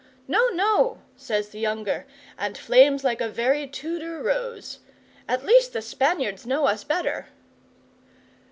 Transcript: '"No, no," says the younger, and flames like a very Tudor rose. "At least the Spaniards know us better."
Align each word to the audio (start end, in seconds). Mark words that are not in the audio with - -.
'"No, 0.27 0.49
no," 0.49 1.03
says 1.15 1.49
the 1.49 1.59
younger, 1.59 2.07
and 2.35 2.57
flames 2.57 3.03
like 3.03 3.21
a 3.21 3.29
very 3.29 3.67
Tudor 3.67 4.19
rose. 4.23 4.79
"At 5.27 5.45
least 5.45 5.73
the 5.73 5.81
Spaniards 5.83 6.43
know 6.43 6.65
us 6.65 6.83
better." 6.83 7.27